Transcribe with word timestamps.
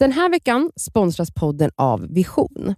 Den 0.00 0.12
här 0.12 0.30
veckan 0.30 0.72
sponsras 0.76 1.30
podden 1.34 1.70
av 1.76 2.06
Vision. 2.08 2.74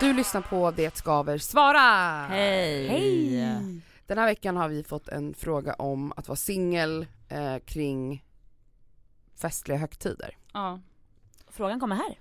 Du 0.00 0.12
lyssnar 0.12 0.40
på 0.50 0.70
Det 0.70 0.96
skaver 0.96 1.38
svara! 1.38 2.26
Hej! 2.28 2.88
Hej! 2.88 3.80
Den 4.06 4.18
här 4.18 4.26
veckan 4.26 4.56
har 4.56 4.68
vi 4.68 4.84
fått 4.84 5.08
en 5.08 5.34
fråga 5.34 5.74
om 5.74 6.12
att 6.16 6.28
vara 6.28 6.36
singel 6.36 7.06
eh, 7.28 7.58
kring 7.58 8.24
festliga 9.36 9.78
högtider. 9.78 10.36
Ja. 10.52 10.80
Frågan 11.48 11.80
kommer 11.80 11.96
här. 11.96 12.18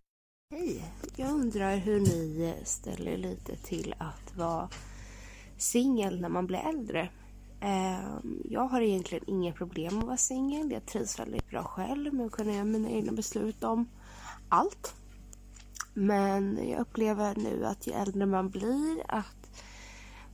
Hej! 0.51 0.83
Jag 1.15 1.31
undrar 1.31 1.75
hur 1.75 1.99
ni 1.99 2.53
ställer 2.63 3.11
er 3.11 3.17
lite 3.17 3.55
till 3.55 3.95
att 3.97 4.37
vara 4.37 4.69
singel 5.61 6.21
när 6.21 6.29
man 6.29 6.47
blir 6.47 6.59
äldre. 6.59 7.09
Ehm, 7.61 8.41
jag 8.49 8.67
har 8.67 8.81
egentligen 8.81 9.23
inga 9.27 9.53
problem 9.53 9.93
med 9.93 10.01
att 10.01 10.07
vara 10.07 10.17
singel. 10.17 10.71
Jag 10.71 10.85
trivs 10.85 11.19
väldigt 11.19 11.49
bra 11.49 11.63
själv 11.63 12.13
med 12.13 12.25
att 12.25 12.31
kunna 12.31 12.53
göra 12.53 12.63
mina 12.63 12.89
egna 12.89 13.11
beslut 13.11 13.63
om 13.63 13.89
allt. 14.49 14.95
Men 15.93 16.69
jag 16.69 16.79
upplever 16.79 17.35
nu 17.35 17.65
att 17.65 17.87
ju 17.87 17.91
äldre 17.93 18.25
man 18.25 18.49
blir 18.49 19.03
att 19.07 19.63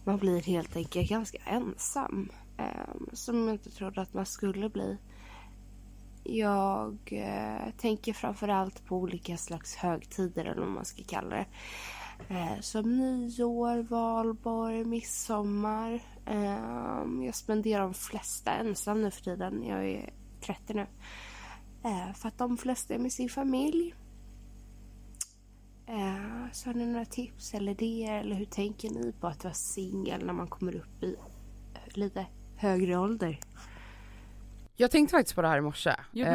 man 0.04 0.18
blir 0.18 0.42
helt 0.42 0.76
enkelt 0.76 1.10
ganska 1.10 1.38
ensam. 1.46 2.32
Ehm, 2.58 3.10
som 3.14 3.48
jag 3.48 3.56
inte 3.56 3.72
trodde 3.72 4.02
att 4.02 4.14
man 4.14 4.26
skulle 4.26 4.70
bli. 4.70 4.98
Jag 6.24 6.98
eh, 7.12 7.74
tänker 7.78 8.14
framförallt 8.14 8.86
på 8.86 8.98
olika 8.98 9.38
slags 9.38 9.76
högtider 9.76 10.46
eller 10.46 10.62
vad 10.62 10.72
man 10.72 10.86
ska 10.86 11.04
kalla 11.04 11.30
det. 11.30 11.46
Eh, 12.30 12.60
som 12.62 12.98
nyår, 12.98 13.84
valborg, 13.84 14.84
midsommar. 14.86 15.94
Eh, 16.26 17.26
jag 17.26 17.36
spenderar 17.36 17.82
de 17.82 17.94
flesta 17.94 18.52
ensam 18.52 19.02
nu 19.02 19.12
för 19.12 19.22
tiden. 19.22 19.64
Jag 19.64 19.90
är 19.90 20.14
30 20.42 20.74
nu. 20.74 20.88
Eh, 21.84 22.14
för 22.14 22.28
att 22.28 22.38
de 22.38 22.58
flesta 22.58 22.94
är 22.94 23.00
med 23.00 23.12
sin 23.12 23.30
familj. 23.30 23.96
Eh, 25.88 26.52
så 26.52 26.70
har 26.70 26.74
ni 26.74 26.86
några 26.86 27.06
tips 27.06 27.54
eller 27.54 27.72
idéer? 27.72 28.20
Eller 28.20 28.36
hur 28.36 28.46
tänker 28.46 28.90
ni 28.90 29.14
på 29.20 29.28
att 29.28 29.44
vara 29.44 29.54
singel 29.54 30.26
när 30.26 30.34
man 30.34 30.48
kommer 30.48 30.76
upp 30.76 31.04
i 31.04 31.16
lite 31.94 32.26
högre 32.58 32.98
ålder? 32.98 33.40
Jag 34.76 34.92
tänkte 34.92 35.12
faktiskt 35.12 35.36
på 35.36 35.42
det 35.42 35.48
här 35.48 35.58
i 35.58 35.62
morse. 35.62 35.96
Eh, 36.16 36.26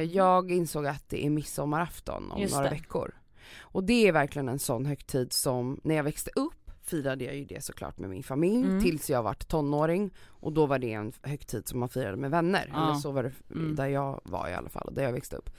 jag 0.00 0.50
insåg 0.50 0.86
att 0.86 1.08
det 1.08 1.26
är 1.26 1.30
midsommarafton 1.30 2.30
om 2.30 2.40
Just 2.40 2.54
några 2.54 2.68
det. 2.68 2.74
veckor. 2.74 3.14
Och 3.60 3.84
det 3.84 4.08
är 4.08 4.12
verkligen 4.12 4.48
en 4.48 4.58
sån 4.58 4.86
högtid 4.86 5.32
som, 5.32 5.80
när 5.84 5.94
jag 5.94 6.04
växte 6.04 6.30
upp 6.36 6.70
firade 6.82 7.24
jag 7.24 7.36
ju 7.36 7.44
det 7.44 7.64
såklart 7.64 7.98
med 7.98 8.10
min 8.10 8.22
familj 8.22 8.66
Mm. 8.66 8.82
tills 8.82 9.10
jag 9.10 9.22
vart 9.22 9.48
tonåring 9.48 10.10
och 10.26 10.52
då 10.52 10.66
var 10.66 10.78
det 10.78 10.92
en 10.92 11.12
högtid 11.22 11.68
som 11.68 11.80
man 11.80 11.88
firade 11.88 12.16
med 12.16 12.30
vänner. 12.30 12.70
Ja. 12.72 12.84
Eller 12.84 12.94
så 12.94 13.10
var 13.10 13.22
det 13.22 13.32
Mm. 13.54 13.74
där 13.76 13.86
jag 13.86 14.20
var 14.24 14.48
i 14.48 14.54
alla 14.54 14.68
fall, 14.68 14.92
där 14.94 15.02
jag 15.02 15.12
växte 15.12 15.36
upp. 15.36 15.50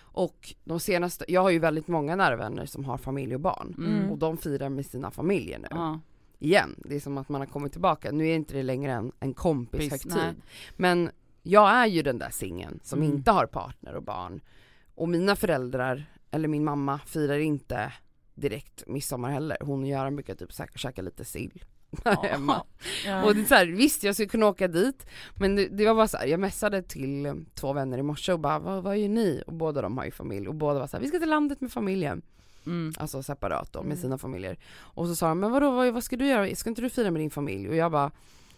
Och 0.00 0.54
de 0.64 0.80
senaste, 0.80 1.24
jag 1.28 1.40
har 1.42 1.50
ju 1.50 1.58
väldigt 1.58 1.88
många 1.88 2.16
nära 2.16 2.36
vänner 2.36 2.66
som 2.66 2.84
har 2.84 2.98
familj 2.98 3.34
och 3.34 3.40
barn. 3.40 3.74
Mm. 3.78 4.10
Och 4.10 4.18
de 4.18 4.36
firar 4.36 4.68
med 4.68 4.86
sina 4.86 5.10
familjer 5.10 5.58
nu. 5.58 5.68
Ja. 5.70 6.00
Igen, 6.38 6.74
det 6.84 6.96
är 6.96 7.00
som 7.00 7.18
att 7.18 7.28
man 7.28 7.40
har 7.40 7.46
kommit 7.48 7.72
tillbaka. 7.72 8.10
Nu 8.12 8.28
är 8.28 8.34
inte 8.34 8.54
det 8.54 8.62
längre 8.62 8.92
en, 8.92 9.12
en 9.20 9.34
kompis 9.34 9.80
Precis, 9.80 9.92
högtid. 9.92 10.12
nej. 10.22 10.34
Men 10.76 11.10
jag 11.42 11.70
är 11.70 11.86
ju 11.86 12.02
den 12.02 12.18
där 12.18 12.30
singeln 12.30 12.80
som 12.82 12.98
Mm. 13.02 13.12
inte 13.16 13.30
har 13.30 13.46
partner 13.46 13.94
och 13.94 14.02
barn. 14.02 14.40
Och 14.94 15.08
mina 15.08 15.36
föräldrar, 15.36 16.04
eller 16.34 16.48
min 16.48 16.64
mamma, 16.64 17.00
firar 17.06 17.38
inte 17.38 17.92
direkt 18.34 18.84
midsommar 18.86 19.30
heller. 19.30 19.56
Hon 19.60 19.82
och 19.82 19.88
Göran 19.88 20.16
brukar 20.16 20.34
typ 20.34 20.52
säkert 20.52 20.78
käka 20.80 21.02
lite 21.02 21.24
sill 21.24 21.64
hemma. 22.22 22.62
Ja. 23.06 23.24
Och 23.24 23.34
det 23.34 23.40
är 23.40 23.44
så 23.44 23.54
här, 23.54 23.66
visst 23.66 24.02
jag 24.04 24.14
skulle 24.14 24.28
kunna 24.28 24.46
åka 24.46 24.68
dit, 24.68 25.06
men 25.34 25.56
det, 25.56 25.68
det 25.68 25.86
var 25.86 25.94
bara 25.94 26.08
så 26.08 26.16
här, 26.16 26.26
jag 26.26 26.40
messade 26.40 26.82
till 26.82 27.44
två 27.54 27.72
vänner 27.72 27.98
i 27.98 28.02
morse 28.02 28.32
och 28.32 28.40
bara 28.40 28.58
vad, 28.58 28.82
vad 28.82 28.98
gör 28.98 29.08
ni? 29.08 29.42
Och 29.46 29.52
båda 29.52 29.82
de 29.82 29.98
har 29.98 30.04
ju 30.04 30.10
familj 30.10 30.48
och 30.48 30.54
båda 30.54 30.78
var 30.80 30.86
så 30.86 30.96
här, 30.96 31.02
vi 31.02 31.08
ska 31.08 31.18
till 31.18 31.28
landet 31.30 31.60
med 31.60 31.72
familjen. 31.72 32.22
Mm. 32.66 32.92
Alltså 32.98 33.22
separat 33.22 33.72
då 33.72 33.78
med 33.78 33.86
Mm. 33.86 33.98
sina 33.98 34.18
familjer. 34.18 34.58
Och 34.76 35.06
så 35.06 35.16
sa 35.16 35.28
de, 35.28 35.40
men 35.40 35.50
vadå 35.52 35.70
vad, 35.70 35.94
vad 35.94 36.04
ska 36.04 36.16
du 36.16 36.26
göra? 36.26 36.54
Ska 36.54 36.70
inte 36.70 36.82
du 36.82 36.90
fira 36.90 37.10
med 37.10 37.20
din 37.20 37.30
familj? 37.30 37.68
Och 37.68 37.76
jag 37.76 37.92
bara, 37.92 38.10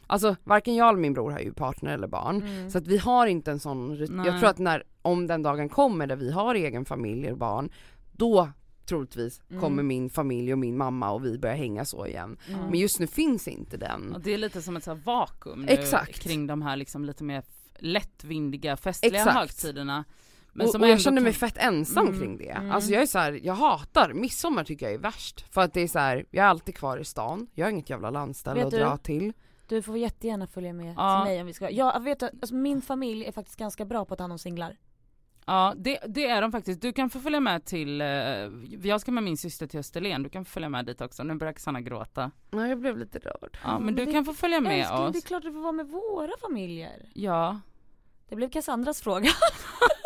alltså 0.06 0.36
varken 0.44 0.74
jag 0.74 0.88
eller 0.88 0.98
min 0.98 1.12
bror 1.14 1.30
har 1.30 1.38
ju 1.40 1.52
partner 1.52 1.94
eller 1.94 2.06
barn. 2.08 2.36
Mm. 2.42 2.70
Så 2.70 2.78
att 2.78 2.86
vi 2.86 2.98
har 2.98 3.26
inte 3.26 3.50
en 3.50 3.60
sån, 3.60 3.94
Nej. 3.94 4.26
jag 4.26 4.38
tror 4.40 4.48
att 4.50 4.58
när, 4.58 4.82
om 5.02 5.26
den 5.26 5.42
dagen 5.42 5.68
kommer 5.68 6.06
där 6.06 6.16
vi 6.16 6.32
har 6.32 6.54
egen 6.54 6.84
familj 6.84 7.30
och 7.32 7.38
barn, 7.38 7.70
då 8.12 8.48
troligtvis 8.86 9.40
Mm. 9.50 9.62
kommer 9.62 9.82
min 9.82 10.10
familj 10.10 10.52
och 10.52 10.58
min 10.58 10.76
mamma 10.76 11.10
och 11.10 11.24
vi 11.24 11.38
börja 11.38 11.54
hänga 11.54 11.84
så 11.84 12.06
igen. 12.06 12.36
Mm. 12.48 12.60
Men 12.70 12.74
just 12.80 13.00
nu 13.00 13.06
finns 13.06 13.48
inte 13.48 13.76
den. 13.76 14.12
Och 14.14 14.20
det 14.20 14.34
är 14.34 14.38
lite 14.38 14.62
som 14.62 14.76
ett 14.76 14.84
så 14.84 14.94
vakuum 14.94 15.60
nu 15.62 15.72
Exakt. 15.72 16.18
kring 16.18 16.46
de 16.46 16.62
här 16.62 16.76
liksom 16.76 17.04
lite 17.04 17.24
mer 17.24 17.42
lättvindiga 17.78 18.76
festliga 18.76 19.16
Exakt. 19.18 19.36
högtiderna. 19.38 20.04
Men 20.52 20.66
och, 20.68 20.74
och 20.74 20.88
jag 20.88 21.00
känner 21.00 21.22
mig 21.22 21.32
fett 21.32 21.56
ensam 21.58 22.06
Mm, 22.06 22.20
kring 22.20 22.36
det. 22.38 22.48
mm. 22.50 22.70
Alltså 22.70 22.90
jag 22.92 23.02
är 23.02 23.06
så 23.06 23.18
här, 23.18 23.40
jag 23.42 23.54
hatar, 23.54 24.12
midsommar 24.12 24.64
tycker 24.64 24.86
jag 24.86 24.94
är 24.94 24.98
värst. 24.98 25.44
För 25.54 25.60
att 25.60 25.72
det 25.74 25.80
är 25.80 25.88
så 25.88 25.98
här, 25.98 26.24
jag 26.30 26.44
är 26.44 26.48
alltid 26.48 26.74
kvar 26.76 26.98
i 26.98 27.04
stan, 27.04 27.46
jag 27.54 27.66
har 27.66 27.70
inget 27.70 27.90
jävla 27.90 28.10
landställe 28.10 28.54
Vet 28.56 28.64
att 28.64 28.70
du? 28.70 28.78
dra 28.78 28.96
till. 28.96 29.32
Du 29.68 29.82
får 29.82 29.98
jättegärna 29.98 30.46
följa 30.46 30.72
med 30.72 30.94
Ja. 30.96 31.20
till 31.24 31.30
mig 31.32 31.40
om 31.40 31.46
vi 31.46 31.52
ska. 31.52 31.70
Jag 31.70 32.00
vet 32.02 32.22
att 32.22 32.30
alltså, 32.32 32.54
min 32.54 32.82
familj 32.82 33.24
är 33.26 33.32
faktiskt 33.32 33.58
ganska 33.58 33.84
bra 33.84 34.04
på 34.04 34.14
att 34.14 34.18
ta 34.18 34.22
hand 34.22 34.32
om 34.32 34.38
singlar. 34.38 34.76
Ja 35.48 35.74
det, 35.76 35.98
det 36.06 36.26
är 36.28 36.42
de 36.42 36.52
faktiskt. 36.52 36.80
Du 36.80 36.92
kan 36.92 37.10
få 37.10 37.20
följa 37.20 37.40
med 37.40 37.64
till, 37.64 38.00
eh, 38.00 38.06
jag 38.82 39.00
ska 39.00 39.12
med 39.12 39.22
min 39.24 39.36
syster 39.36 39.66
till 39.66 39.80
Österlen, 39.80 40.22
du 40.22 40.28
kan 40.28 40.44
få 40.44 40.50
följa 40.50 40.68
med 40.68 40.86
dit 40.86 41.00
också. 41.00 41.22
Nu 41.22 41.34
börjar 41.34 41.54
Sanna 41.56 41.80
gråta. 41.80 42.30
Nej 42.50 42.68
jag 42.68 42.80
blev 42.80 42.98
lite 42.98 43.18
rörd. 43.18 43.58
Ja 43.64 43.72
men 43.74 43.84
men 43.86 43.94
du 43.94 44.04
det- 44.04 44.12
kan 44.12 44.24
få 44.24 44.34
följa 44.34 44.60
med 44.60 44.78
Älskling, 44.80 44.98
det 45.00 45.06
är 45.06 45.18
oss. 45.18 45.24
klart 45.24 45.42
du 45.42 45.52
får 45.52 45.60
vara 45.60 45.72
med 45.72 45.86
våra 45.88 46.32
familjer. 46.40 47.08
Ja. 47.14 47.60
Det 48.28 48.36
blev 48.36 48.50
Cassandras 48.50 49.00
fråga. 49.02 49.28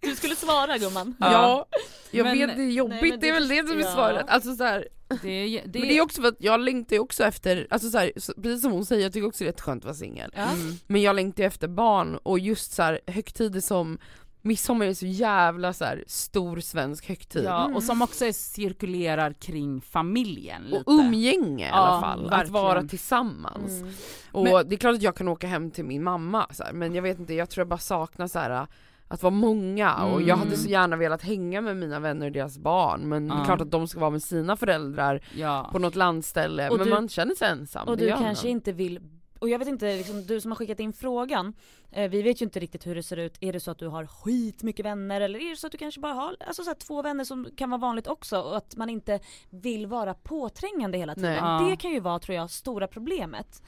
du 0.00 0.16
skulle 0.16 0.36
svara 0.36 0.78
gumman. 0.78 1.14
Ja, 1.20 1.66
jag 2.10 2.24
Men- 2.24 2.38
vet 2.38 2.56
det 2.56 2.62
är 2.62 2.70
jobbigt, 2.70 3.00
Nej, 3.02 3.18
det 3.20 3.28
är 3.28 3.32
väl 3.32 3.48
det 3.48 3.68
som 3.68 3.78
är 3.78 3.82
ja. 3.82 3.92
svaret. 3.92 4.26
Alltså 4.28 4.54
så 4.56 4.64
här, 4.64 4.88
Det 5.22 5.28
är, 5.30 5.62
det 5.66 5.78
men 5.78 5.88
det 5.88 5.96
är 5.98 6.02
också 6.02 6.20
för 6.22 6.28
att 6.28 6.36
jag 6.38 6.60
längtar 6.60 6.96
ju 6.96 7.00
också 7.00 7.24
efter, 7.24 7.66
alltså 7.70 7.90
så 7.90 7.98
här, 7.98 8.12
precis 8.42 8.62
som 8.62 8.72
hon 8.72 8.86
säger, 8.86 9.02
jag 9.02 9.12
tycker 9.12 9.26
också 9.28 9.44
det 9.44 9.48
är 9.48 9.52
rätt 9.52 9.60
skönt 9.60 9.80
att 9.82 9.84
vara 9.84 9.94
singel. 9.94 10.30
Ja. 10.36 10.42
Mm. 10.42 10.74
Men 10.86 11.02
jag 11.02 11.16
längtar 11.16 11.42
ju 11.42 11.46
efter 11.46 11.68
barn 11.68 12.16
och 12.22 12.38
just 12.38 12.72
så 12.72 12.82
här, 12.82 13.00
högtider 13.06 13.60
som 13.60 13.98
midsommar 14.42 14.86
är 14.86 14.94
så 14.94 15.06
jävla 15.06 15.72
så 15.72 15.84
här, 15.84 16.04
stor 16.06 16.60
svensk 16.60 17.08
högtid. 17.08 17.44
Ja, 17.44 17.64
Mm. 17.64 17.76
och 17.76 17.82
som 17.82 18.02
också 18.02 18.24
är, 18.24 18.32
cirkulerar 18.32 19.32
kring 19.32 19.80
familjen 19.80 20.62
lite. 20.62 20.76
Och 20.86 20.92
umgänge 20.92 21.66
i 21.66 21.70
alla 21.70 21.94
Ja, 21.94 22.00
fall, 22.00 22.26
att 22.26 22.32
verkligen. 22.32 22.52
vara 22.52 22.82
tillsammans. 22.82 23.70
Mm. 23.80 23.92
Och 24.32 24.44
Men- 24.44 24.68
det 24.68 24.74
är 24.74 24.76
klart 24.78 24.94
att 24.94 25.02
jag 25.02 25.16
kan 25.16 25.28
åka 25.28 25.46
hem 25.46 25.70
till 25.70 25.84
min 25.84 26.02
mamma 26.02 26.46
så 26.50 26.64
här, 26.64 26.72
men 26.72 26.94
jag 26.94 27.02
vet 27.02 27.18
inte, 27.18 27.34
jag 27.34 27.50
tror 27.50 27.60
jag 27.60 27.68
bara 27.68 27.78
saknar 27.78 28.28
så 28.28 28.38
här 28.38 28.66
att 29.12 29.22
vara 29.22 29.30
många 29.30 30.04
och 30.04 30.22
jag 30.22 30.36
hade 30.36 30.48
Mm. 30.48 30.60
så 30.60 30.68
gärna 30.68 30.96
velat 30.96 31.22
hänga 31.22 31.60
med 31.60 31.76
mina 31.76 32.00
vänner 32.00 32.26
och 32.26 32.32
deras 32.32 32.58
barn 32.58 33.08
men 33.08 33.28
det 33.28 33.34
är 33.34 33.38
Ja. 33.38 33.44
klart 33.44 33.60
att 33.60 33.70
de 33.70 33.88
ska 33.88 34.00
vara 34.00 34.10
med 34.10 34.22
sina 34.22 34.56
föräldrar 34.56 35.24
Ja. 35.36 35.68
på 35.72 35.78
något 35.78 35.94
landställe 35.94 36.68
Och 36.70 36.76
men 36.78 36.86
du- 36.86 36.92
man 36.94 37.08
känner 37.08 37.34
sig 37.34 37.48
ensam. 37.48 37.88
Och 37.88 37.96
du 37.96 38.08
kanske 38.08 38.46
man. 38.46 38.50
inte 38.50 38.72
vill 38.72 39.00
och 39.38 39.48
jag 39.48 39.58
vet 39.58 39.68
inte, 39.68 39.96
liksom, 39.96 40.22
du 40.26 40.40
som 40.40 40.50
har 40.50 40.56
skickat 40.56 40.80
in 40.80 40.92
frågan, 40.92 41.52
eh, 41.92 42.10
vi 42.10 42.22
vet 42.22 42.40
ju 42.42 42.44
inte 42.44 42.60
riktigt 42.60 42.86
hur 42.86 42.94
det 42.94 43.02
ser 43.02 43.16
ut. 43.16 43.36
Är 43.40 43.52
det 43.52 43.60
så 43.60 43.70
att 43.70 43.78
du 43.78 43.88
har 43.88 44.06
skitmycket 44.06 44.84
vänner 44.86 45.20
eller 45.20 45.38
är 45.38 45.50
det 45.50 45.56
så 45.56 45.66
att 45.66 45.72
du 45.72 45.78
kanske 45.78 46.00
bara 46.00 46.12
har 46.12 46.36
alltså, 46.46 46.62
så 46.62 46.70
här, 46.70 46.74
två 46.74 47.02
vänner 47.02 47.24
som 47.24 47.48
kan 47.56 47.70
vara 47.70 47.80
vanligt 47.80 48.06
också 48.06 48.40
och 48.40 48.56
att 48.56 48.76
man 48.76 48.90
inte 48.90 49.20
vill 49.50 49.86
vara 49.86 50.14
påträngande 50.14 50.98
hela 50.98 51.14
tiden. 51.14 51.44
Nej. 51.44 51.70
Det 51.70 51.76
kan 51.76 51.90
ju 51.90 52.00
vara 52.00 52.18
tror 52.18 52.36
jag 52.36 52.50
stora 52.50 52.86
problemet. 52.86 53.62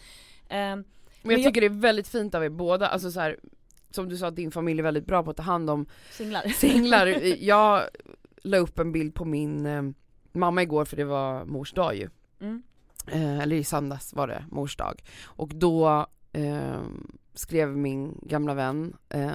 Eh, 0.49 0.57
Men 0.57 0.69
jag 0.79 0.85
Men 1.23 1.31
jag- 1.31 1.45
tycker 1.49 1.61
det 1.61 1.67
är 1.67 1.81
väldigt 1.81 2.09
fint 2.09 2.35
av 2.35 2.45
er 2.45 2.49
båda, 2.49 2.89
alltså 2.89 3.11
så 3.11 3.21
här, 3.21 3.37
som 3.95 4.09
du 4.09 4.17
sa 4.17 4.27
att 4.27 4.37
din 4.37 4.51
familj 4.51 4.79
är 4.79 4.83
väldigt 4.83 5.07
bra 5.07 5.23
på 5.23 5.31
att 5.31 5.37
ta 5.37 5.43
hand 5.43 5.71
om 5.71 5.87
singlar. 6.11 6.49
singlar. 6.55 7.07
jag 7.45 7.83
la 8.43 8.57
upp 8.57 8.79
en 8.79 8.93
bild 8.93 9.15
på 9.15 9.25
min 9.25 9.67
eh, 9.67 9.83
mamma 10.33 10.63
igår 10.63 10.85
för 10.85 10.97
det 10.97 11.05
var 11.05 11.45
mors 11.45 11.73
dag 11.73 11.97
ju. 11.97 12.09
Mm. 12.41 12.63
eh, 13.07 13.39
eller 13.39 13.57
i 13.57 13.65
söndags 13.65 14.15
var 14.15 14.29
det 14.29 14.45
mors 14.51 14.77
dag. 14.77 15.03
Och 15.25 15.49
då 15.49 16.07
eh, 16.33 16.81
skrev 17.35 17.77
min 17.77 18.19
gamla 18.23 18.55
vän 18.55 18.97
eh, 19.09 19.31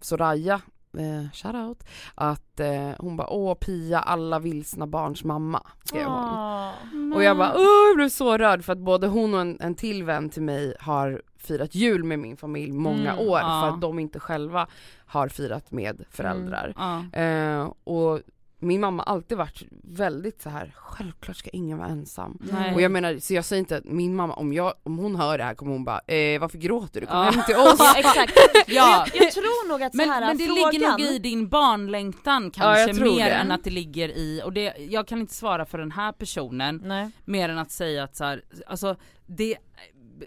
Soraya, 0.00 0.60
eh, 0.98 1.30
shoutout, 1.32 1.84
att 2.14 2.60
eh, 2.60 2.90
hon 2.98 3.16
bara 3.16 3.30
åh 3.30 3.54
Pia, 3.54 4.00
alla 4.00 4.38
vilsna 4.38 4.86
barns 4.86 5.24
mamma, 5.24 5.66
skrev 5.84 6.04
hon. 6.04 6.14
Åh. 6.14 6.70
Och 7.14 7.22
jag 7.22 7.36
bara 7.36 7.52
åh 7.54 7.88
jag 7.88 7.96
blev 7.96 8.08
så 8.08 8.38
rörd 8.38 8.64
för 8.64 8.72
att 8.72 8.78
både 8.78 9.06
hon 9.06 9.34
och 9.34 9.40
en, 9.40 9.56
en 9.60 9.74
till 9.74 10.04
vän 10.04 10.30
till 10.30 10.42
mig 10.42 10.74
har 10.80 11.22
firat 11.42 11.74
jul 11.74 12.04
med 12.04 12.18
min 12.18 12.36
familj 12.36 12.72
många 12.72 13.12
Mm, 13.12 13.28
år 13.28 13.38
ja. 13.40 13.62
för 13.62 13.74
att 13.74 13.80
de 13.80 13.98
inte 13.98 14.20
själva 14.20 14.66
har 15.06 15.28
firat 15.28 15.70
med 15.70 16.04
föräldrar. 16.10 16.72
Ja. 16.76 17.18
Eh, 17.20 17.72
och 17.84 18.20
min 18.62 18.80
mamma 18.80 19.02
har 19.06 19.14
alltid 19.14 19.38
varit 19.38 19.62
väldigt 19.84 20.42
så 20.42 20.48
här 20.50 20.72
självklart 20.76 21.36
ska 21.36 21.50
ingen 21.50 21.78
vara 21.78 21.88
ensam. 21.88 22.38
Nej. 22.52 22.74
Och 22.74 22.80
jag 22.80 22.92
menar, 22.92 23.18
så 23.18 23.34
jag 23.34 23.44
säger 23.44 23.60
inte 23.60 23.76
att 23.76 23.84
min 23.84 24.16
mamma, 24.16 24.34
om, 24.34 24.52
jag, 24.52 24.74
om 24.82 24.98
hon 24.98 25.16
hör 25.16 25.38
det 25.38 25.44
här 25.44 25.54
kommer 25.54 25.72
hon 25.72 25.84
bara 25.84 26.00
eh, 26.06 26.40
varför 26.40 26.58
gråter 26.58 27.00
du? 27.00 27.06
Kom 27.06 27.16
Ja. 27.16 27.22
hem 27.30 27.42
till 27.46 27.56
oss! 27.56 27.76
Ja 27.78 27.94
exakt. 27.98 28.32
Ja. 28.66 29.06
Jag, 29.14 29.22
jag 29.24 29.32
tror 29.32 29.68
nog 29.68 29.82
att 29.82 29.92
så 29.92 29.96
Men, 29.96 30.08
här, 30.10 30.20
men 30.20 30.38
det 30.38 30.46
frågan... 30.46 30.70
ligger 30.72 30.88
nog 30.88 31.00
i 31.00 31.18
din 31.18 31.48
barnlängtan 31.48 32.52
Ja, 32.56 32.62
kanske 32.62 32.94
tror 32.94 33.16
mer 33.16 33.24
det. 33.24 33.30
än 33.30 33.50
att 33.50 33.64
det 33.64 33.70
ligger 33.70 34.08
i, 34.08 34.42
och 34.44 34.52
det, 34.52 34.74
jag 34.78 35.06
kan 35.08 35.20
inte 35.20 35.34
svara 35.34 35.64
för 35.64 35.78
den 35.78 35.90
här 35.92 36.12
personen 36.12 36.82
Nej. 36.84 37.10
mer 37.24 37.48
än 37.48 37.58
att 37.58 37.70
säga 37.70 38.04
att 38.04 38.16
så 38.16 38.24
här, 38.24 38.42
alltså 38.66 38.96
det, 39.26 39.56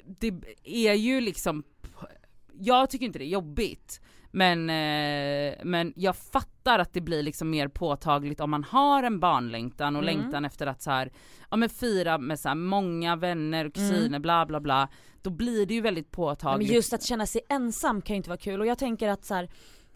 det 0.06 0.34
är 0.64 0.94
ju 0.94 1.22
liksom, 1.22 1.64
jag 2.54 2.90
tycker 2.90 3.06
inte 3.06 3.20
det 3.20 3.26
är 3.26 3.30
jobbigt. 3.30 4.02
Men, 4.36 4.70
eh, 4.70 5.56
men 5.64 5.94
jag 5.96 6.16
fattar 6.16 6.80
att 6.80 6.94
det 6.94 7.02
blir 7.02 7.24
liksom 7.24 7.50
mer 7.50 7.68
påtagligt 7.68 8.40
om 8.40 8.50
man 8.52 8.64
har 8.64 9.04
en 9.04 9.20
barnlängtan 9.20 9.96
och 9.96 10.04
Mm. 10.04 10.18
längtan 10.18 10.46
efter 10.46 10.68
att 10.68 10.82
så 10.82 10.92
här, 10.92 11.12
ja 11.52 11.58
men 11.58 11.70
fira 11.70 12.18
med 12.18 12.40
så 12.40 12.48
här 12.48 12.56
många 12.56 13.16
vänner 13.16 13.66
och 13.66 13.74
kusiner 13.74 14.06
Mm. 14.08 14.22
bla 14.22 14.46
bla 14.46 14.60
bla. 14.60 14.90
Då 15.22 15.30
blir 15.30 15.66
det 15.66 15.74
ju 15.74 15.82
väldigt 15.82 16.12
påtagligt. 16.12 16.68
Men 16.70 16.76
just 16.76 16.94
att 16.94 17.04
känna 17.04 17.26
sig 17.26 17.42
ensam 17.50 18.02
kan 18.02 18.14
ju 18.14 18.18
inte 18.18 18.30
vara 18.30 18.38
kul 18.38 18.60
och 18.62 18.68
jag 18.68 18.78
tänker 18.78 19.08
att 19.10 19.26
så 19.26 19.34
här, 19.34 19.50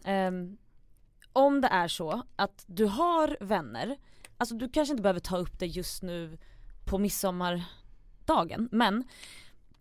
ehm, 0.03 0.57
om 1.33 1.61
det 1.61 1.67
är 1.67 1.87
så 1.87 2.21
att 2.35 2.63
du 2.67 2.85
har 2.85 3.37
vänner, 3.39 3.97
alltså 4.37 4.55
du 4.55 4.69
kanske 4.69 4.91
inte 4.91 5.03
behöver 5.03 5.19
ta 5.19 5.37
upp 5.37 5.59
det 5.59 5.65
just 5.65 6.03
nu 6.03 6.37
på 6.85 6.97
midsommardagen 6.97 8.69
men 8.71 9.03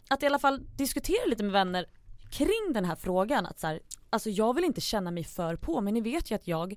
att 0.08 0.22
i 0.22 0.26
alla 0.26 0.38
fall 0.38 0.60
diskutera 0.76 1.26
lite 1.26 1.42
med 1.42 1.52
vänner 1.52 1.86
kring 2.30 2.72
den 2.74 2.84
här 2.84 2.96
frågan 2.96 3.46
att 3.46 3.58
så 3.60 3.66
här, 3.66 3.80
alltså 4.10 4.30
jag 4.30 4.54
vill 4.54 4.64
inte 4.64 4.80
känna 4.80 5.10
mig 5.10 5.24
för 5.24 5.56
på 5.56 5.80
men 5.80 5.94
ni 5.94 6.00
vet 6.00 6.30
ju 6.30 6.34
att 6.34 6.46
jag 6.48 6.74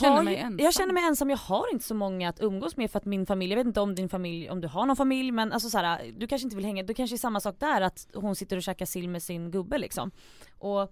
Känner 0.00 0.16
har 0.16 0.22
mig 0.22 0.34
ju- 0.34 0.40
ensam. 0.40 0.64
Jag 0.64 0.74
känner 0.74 0.92
mig 0.94 1.02
ensam, 1.04 1.30
jag 1.30 1.36
har 1.38 1.72
inte 1.72 1.84
så 1.84 1.94
många 1.94 2.28
att 2.28 2.40
umgås 2.40 2.76
med 2.76 2.90
för 2.90 2.98
att 2.98 3.04
min 3.04 3.26
familj, 3.26 3.52
jag 3.52 3.56
vet 3.58 3.66
inte 3.66 3.80
om 3.80 3.94
din 3.94 4.08
familj, 4.08 4.50
om 4.50 4.60
du 4.60 4.68
har 4.68 4.86
någon 4.86 4.96
familj 4.96 5.30
men 5.32 5.52
alltså 5.52 5.70
så 5.70 5.78
här, 5.78 6.12
du 6.18 6.26
kanske 6.26 6.46
inte 6.46 6.56
vill 6.56 6.64
hänga, 6.64 6.82
det 6.82 6.94
kanske 6.94 7.16
är 7.16 7.18
samma 7.18 7.40
sak 7.40 7.56
där 7.58 7.80
att 7.80 8.06
hon 8.14 8.36
sitter 8.36 8.56
och 8.56 8.62
käkar 8.62 8.86
sill 8.86 9.08
med 9.08 9.22
sin 9.22 9.50
gubbe 9.50 9.78
liksom. 9.78 10.10
Och 10.58 10.82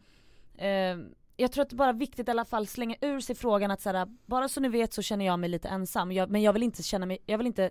eh, 0.62 0.96
jag 1.36 1.52
tror 1.52 1.62
att 1.62 1.70
det 1.70 1.74
är 1.74 1.76
bara 1.76 1.92
viktigt 1.92 2.28
i 2.28 2.30
alla 2.30 2.44
fall 2.44 2.66
slänga 2.66 2.96
ur 3.00 3.20
sig 3.20 3.34
frågan 3.34 3.70
att 3.70 3.80
så 3.80 3.90
här, 3.92 4.06
bara 4.26 4.48
så 4.48 4.60
ni 4.60 4.68
vet 4.68 4.92
så 4.92 5.02
känner 5.02 5.24
jag 5.26 5.38
mig 5.38 5.50
lite 5.50 5.68
ensam, 5.68 6.12
jag, 6.12 6.30
men 6.30 6.42
jag 6.42 6.52
vill 6.52 6.62
inte 6.62 6.82
känna 6.82 7.06
mig, 7.06 7.18
jag 7.26 7.38
vill 7.38 7.46
inte 7.46 7.70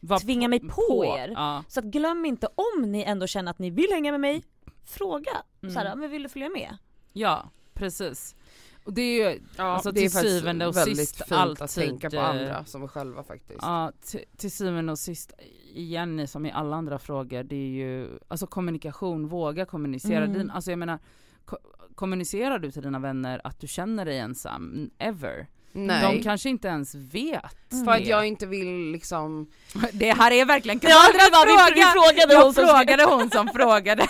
Var 0.00 0.18
tvinga 0.18 0.48
mig 0.48 0.60
på 0.60 1.16
er. 1.18 1.28
Ja. 1.28 1.64
så 1.68 1.80
att 1.80 1.86
glöm 1.86 2.24
inte 2.24 2.48
om 2.54 2.82
ni 2.82 3.02
ändå 3.02 3.26
känner 3.26 3.50
att 3.50 3.58
ni 3.58 3.70
vill 3.70 3.90
hänga 3.92 4.10
med 4.10 4.20
mig, 4.20 4.44
fråga. 4.84 5.42
Mm. 5.62 5.74
Så 5.74 5.80
här, 5.80 5.96
men 5.96 6.10
vill 6.10 6.22
du 6.22 6.28
följa 6.28 6.48
med? 6.48 6.76
ja, 7.12 7.50
precis. 7.74 8.36
Och 8.84 8.92
det 8.92 9.02
är 9.02 9.30
ju, 9.30 9.40
Ja, 9.56 9.64
Alltså, 9.64 9.92
det 9.92 10.00
är 10.00 10.02
till 10.02 10.10
faktiskt 10.10 10.38
syvende 10.38 10.66
och 10.66 10.76
väldigt 10.76 10.98
sist 10.98 11.16
fint 11.16 11.32
alltid, 11.32 11.62
att 11.64 11.74
tänka 11.74 12.10
på 12.10 12.16
eh, 12.16 12.28
andra 12.28 12.64
som 12.64 12.82
vi 12.82 12.88
själva 12.88 13.22
faktiskt. 13.22 13.58
Ja, 13.62 13.92
till, 14.00 14.24
till 14.36 14.52
syvende 14.52 14.92
och 14.92 14.98
sist, 14.98 15.32
igen 15.74 16.28
som 16.28 16.46
i 16.46 16.52
alla 16.52 16.76
andra 16.76 16.98
frågor, 16.98 17.42
det 17.42 17.56
är 17.56 17.68
ju 17.68 18.18
alltså 18.28 18.46
kommunikation, 18.46 19.28
våga 19.28 19.66
kommunicera. 19.66 20.24
Mm. 20.24 20.38
Din, 20.38 20.50
alltså 20.50 20.70
jag 20.70 20.78
menar, 20.78 20.98
ko 21.44 21.56
kommunicerar 21.94 22.58
du 22.58 22.70
till 22.70 22.82
dina 22.82 22.98
vänner 22.98 23.40
att 23.44 23.60
du 23.60 23.66
känner 23.66 24.04
dig 24.04 24.18
ensam? 24.18 24.90
Ever? 24.98 25.48
Nej, 25.72 26.02
De 26.16 26.22
kanske 26.22 26.48
inte 26.48 26.68
ens 26.68 26.94
vet 26.94 27.72
Mm. 27.72 27.84
för 27.84 27.92
att 27.92 28.06
jag 28.06 28.26
inte 28.26 28.46
vill 28.46 28.90
liksom 28.92 29.46
Det 29.92 30.12
här 30.12 30.30
är 30.32 30.44
verkligen 30.44 30.80
Ja, 30.82 31.06
det 31.12 31.30
var 31.32 31.46
vi- 31.74 31.80
vi 31.80 31.86
frågade 31.86 32.34
jag 32.34 32.44
hon 32.44 32.54
som- 32.54 32.66
frågade 32.66 33.04
hon 33.04 33.30
som 33.30 33.48
frågade. 33.54 34.06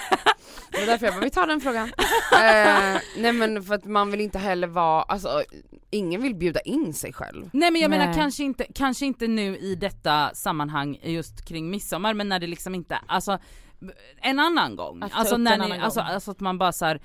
Det 0.73 0.79
var 0.81 0.87
därför 0.87 1.07
jag 1.07 1.15
bara, 1.15 1.21
vi 1.25 1.31
tar 1.31 1.47
den 1.47 1.61
frågan. 1.61 1.89
eh, 2.33 3.01
nej 3.19 3.33
men 3.33 3.63
för 3.63 3.75
att 3.75 3.85
man 3.85 4.11
vill 4.11 4.21
inte 4.21 4.39
heller 4.39 4.67
vara, 4.69 5.03
alltså 5.03 5.43
ingen 5.91 6.23
vill 6.23 6.35
bjuda 6.35 6.61
in 6.61 6.95
sig 6.95 7.13
själv. 7.13 7.51
Nej 7.53 7.71
men 7.71 7.81
jag 7.81 7.91
menar 7.91 8.07
Nej. 8.07 8.15
kanske 8.17 8.43
inte, 8.45 8.67
kanske 8.75 9.07
inte 9.07 9.27
nu 9.27 9.57
i 9.57 9.75
detta 9.75 10.31
sammanhang 10.35 10.99
just 11.03 11.45
kring 11.49 11.71
midsommar 11.71 12.15
men 12.15 12.29
när 12.29 12.39
det 12.39 12.47
liksom 12.47 12.75
inte, 12.75 12.99
alltså 13.09 13.39
en 14.23 14.39
annan 14.39 14.77
gång. 14.77 15.03
Att 15.03 15.11
Alltså 15.15 15.37
när 15.37 15.59
ni, 15.59 15.79
alltså, 15.81 16.01
alltså 16.01 16.31
att 16.31 16.41
man 16.41 16.59
bara 16.59 16.73
så 16.73 16.85
här, 16.85 16.97
s- 16.97 17.03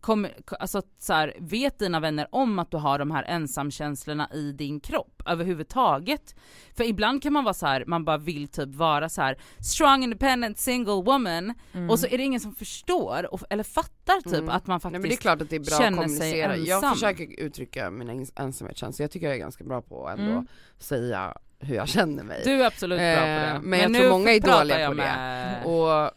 kom, 0.00 0.26
alltså 0.60 0.82
så 0.98 1.12
här, 1.12 1.34
vet 1.40 1.78
dina 1.78 2.00
vänner 2.00 2.28
om 2.32 2.58
att 2.58 2.70
du 2.70 2.76
har 2.76 2.98
de 2.98 3.10
här 3.10 3.22
ensamkänslorna 3.22 4.28
i 4.32 4.52
din 4.52 4.80
kropp 4.80 5.22
överhuvudtaget? 5.26 6.34
För 6.76 6.84
ibland 6.84 7.22
kan 7.22 7.32
man 7.32 7.44
vara 7.44 7.54
så 7.54 7.66
här, 7.66 7.84
man 7.86 8.04
bara 8.04 8.18
vill 8.18 8.48
typ 8.48 8.74
vara 8.74 9.08
så 9.08 9.22
här 9.22 9.36
strong 9.60 10.04
independent 10.04 10.58
single 10.58 10.92
woman 11.02 11.54
Mm. 11.72 11.90
och 11.90 11.98
så 11.98 12.06
är 12.06 12.18
det 12.18 12.24
ingen 12.24 12.40
som 12.40 12.54
förstår 12.54 13.34
och, 13.34 13.40
eller 13.50 13.64
fattar 13.64 14.20
typ 14.20 14.34
Mm. 14.34 14.48
att 14.48 14.66
man 14.66 14.74
Nej 14.74 14.80
faktiskt 14.80 15.00
men 15.00 15.08
det 15.08 15.14
är 15.14 15.16
klart 15.16 15.42
att 15.42 15.50
det 15.50 15.56
är 15.56 15.60
bra 15.60 15.76
att 15.86 15.94
kommunicera. 15.94 16.56
Jag 16.56 16.92
försöker 16.92 17.40
uttrycka 17.40 17.90
mina 17.90 18.12
ens- 18.12 18.32
ensamhetskänslor, 18.36 19.04
jag 19.04 19.10
tycker 19.10 19.26
jag 19.26 19.34
är 19.34 19.38
ganska 19.40 19.64
bra 19.64 19.82
på 19.82 20.06
att 20.06 20.18
ändå 20.18 20.32
Mm. 20.32 20.46
säga 20.78 21.36
hur 21.58 21.74
jag 21.76 21.88
känner 21.88 22.22
mig. 22.24 22.40
Du 22.44 22.50
är 22.62 22.66
absolut 22.66 22.98
bra 22.98 23.16
på 23.16 23.26
Eh, 23.26 23.54
det. 23.54 23.60
men 23.62 23.80
jag 23.80 23.90
nu 23.92 23.98
tror 23.98 24.10
många 24.10 24.30
är 24.30 24.40
dåliga 24.40 24.80
jag 24.80 24.90
på 24.90 24.94
det. 24.94 25.02
med- 25.02 25.64
Och 25.66 26.10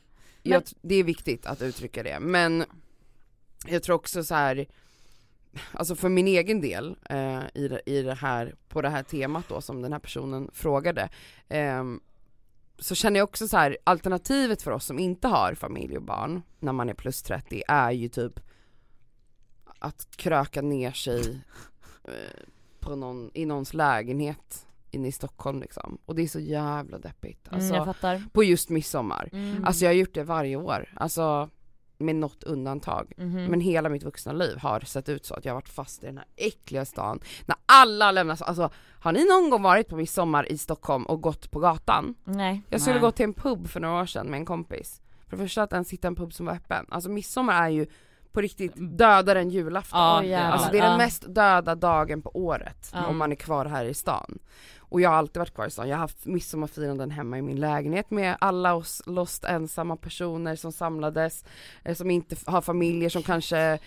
jag, 0.44 0.64
det 0.82 0.96
är 0.96 1.04
viktigt 1.04 1.46
att 1.46 1.62
uttrycka 1.62 2.04
det, 2.04 2.20
men 2.20 2.66
jag 3.66 3.84
tror 3.84 3.96
också 3.96 4.24
så 4.24 4.36
här. 4.36 4.66
Alltså 5.72 5.96
för 5.96 6.10
min 6.10 6.28
egen 6.28 6.62
del, 6.62 6.96
eh, 7.10 7.42
i, 7.54 7.68
det, 7.68 7.82
i 7.86 8.02
det 8.02 8.14
här, 8.14 8.56
på 8.70 8.82
det 8.82 8.90
här 8.90 9.04
temat 9.04 9.46
då 9.50 9.62
som 9.62 9.82
den 9.82 9.94
här 9.94 10.00
personen 10.00 10.50
frågade, 10.54 11.10
ehm, 11.50 12.00
så 12.80 12.96
känner 12.96 13.20
jag 13.20 13.24
också 13.24 13.48
så 13.48 13.58
här, 13.58 13.78
alternativet 13.84 14.62
för 14.62 14.72
oss 14.72 14.86
som 14.86 15.00
inte 15.00 15.28
har 15.28 15.54
familj 15.54 15.98
och 15.98 16.04
barn 16.04 16.42
när 16.60 16.74
man 16.74 16.90
är 16.90 16.94
plus 16.94 17.22
30 17.22 17.64
är 17.68 17.92
ju 17.92 18.10
typ 18.10 18.40
att 19.80 20.08
kröka 20.16 20.62
ner 20.62 20.92
sig 20.92 21.42
eh, 22.04 22.44
på 22.80 22.96
någon, 22.96 23.32
i 23.34 23.46
någons 23.46 23.74
lägenhet 23.74 24.68
inne 24.92 25.08
i 25.08 25.12
Stockholm 25.12 25.60
liksom. 25.60 25.98
Och 26.06 26.16
det 26.16 26.22
är 26.22 26.28
så 26.28 26.40
jävla 26.40 26.98
deppigt. 26.98 27.48
Alltså, 27.50 27.68
mm, 27.68 27.76
jag 27.76 27.86
fattar. 27.86 28.24
på 28.34 28.44
just 28.44 28.70
midsommar. 28.70 29.30
Mm. 29.34 29.66
Alltså 29.66 29.86
jag 29.86 29.90
har 29.90 29.96
gjort 29.96 30.14
det 30.14 30.24
varje 30.24 30.56
år, 30.56 30.94
alltså 30.96 31.50
med 31.98 32.16
något 32.16 32.44
undantag. 32.44 33.14
Mhm. 33.18 33.46
Men 33.46 33.62
hela 33.62 33.90
mitt 33.90 34.04
vuxna 34.04 34.32
liv 34.34 34.58
har 34.58 34.80
sett 34.80 35.10
ut 35.10 35.26
så 35.26 35.34
att 35.36 35.46
jag 35.46 35.52
har 35.52 35.56
varit 35.56 35.70
fast 35.70 36.04
i 36.04 36.06
den 36.06 36.18
här 36.18 36.28
äckliga 36.36 36.86
stan. 36.86 37.20
När 37.46 37.56
alla 37.66 38.12
lämnas, 38.12 38.42
alltså 38.42 38.70
har 39.00 39.12
ni 39.12 39.26
någon 39.26 39.50
gång 39.50 39.62
varit 39.62 39.88
på 39.90 39.96
midsommar 39.96 40.52
i 40.52 40.58
Stockholm 40.58 41.04
och 41.06 41.22
gått 41.22 41.52
på 41.52 41.60
gatan? 41.60 42.16
Nej. 42.24 42.62
Jag 42.70 42.82
skulle 42.82 42.94
Nej. 42.96 43.02
gå 43.02 43.12
till 43.12 43.24
en 43.24 43.34
pub 43.34 43.68
för 43.68 43.80
några 43.80 44.02
år 44.02 44.06
sedan 44.06 44.28
med 44.28 44.38
en 44.38 44.46
kompis. 44.46 45.02
För 45.28 45.38
det 45.38 45.44
första 45.44 45.64
att 45.64 45.74
ens 45.74 45.94
hitta 45.94 46.08
en 46.08 46.16
pub 46.16 46.34
som 46.34 46.46
var 46.46 46.54
öppen. 46.54 46.86
Alltså 46.90 47.10
midsommar 47.10 47.64
är 47.64 47.70
ju 47.70 47.86
på 48.32 48.42
riktigt 48.42 48.74
dödare 48.76 49.40
än 49.42 49.50
julafton. 49.50 50.28
Jävlar. 50.28 50.52
Alltså 50.52 50.70
det 50.72 50.80
är 50.80 50.90
den 50.90 50.98
mest 50.98 51.26
döda 51.36 51.76
dagen 51.76 52.22
på 52.22 52.32
året 52.34 52.92
Ja. 52.94 53.08
om 53.08 53.18
man 53.18 53.32
är 53.32 53.36
kvar 53.36 53.66
här 53.66 53.86
i 53.86 53.94
stan. 53.94 54.40
Och 54.90 55.02
jag 55.02 55.10
har 55.10 55.18
alltid 55.18 55.40
varit 55.40 55.54
kvar 55.54 55.68
i 55.68 55.72
stan, 55.72 55.90
jag 55.90 55.96
har 55.96 56.02
haft 56.02 56.26
midsommarfiranden 56.26 57.12
hemma 57.12 57.38
i 57.38 57.42
min 57.42 57.60
lägenhet 57.60 58.12
med 58.12 58.38
alla 58.40 58.74
oss 58.76 59.02
lost 59.06 59.44
ensamma 59.44 59.96
personer 59.96 60.56
som 60.56 60.72
samlades, 60.72 61.46
eh, 61.84 61.96
som 61.96 62.12
inte 62.12 62.36
har 62.46 62.62
familjer, 62.62 63.10
som 63.10 63.24
kanske 63.24 63.60
eh, 63.60 63.80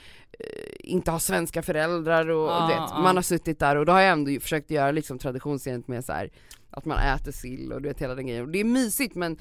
inte 0.78 1.10
har 1.10 1.18
svenska 1.18 1.62
föräldrar 1.62 2.28
och, 2.28 2.62
och 2.62 2.70
vet, 2.70 2.76
ja. 2.76 3.00
man 3.02 3.16
har 3.16 3.22
suttit 3.22 3.58
där 3.58 3.76
och 3.76 3.86
då 3.86 3.92
har 3.92 4.00
jag 4.00 4.12
ändå 4.12 4.40
försökt 4.40 4.70
göra 4.70 4.90
liksom 4.90 5.18
traditionsenligt 5.18 5.88
med 5.88 6.04
så 6.04 6.12
här 6.12 6.30
att 6.70 6.84
man 6.84 6.98
äter 6.98 7.32
sill 7.32 7.72
och 7.72 7.82
du 7.82 7.88
vet 7.88 8.00
hela 8.00 8.14
den 8.14 8.26
grejen. 8.26 8.44
Och 8.44 8.50
det 8.50 8.60
är 8.60 8.64
mysigt 8.64 9.14
men 9.14 9.36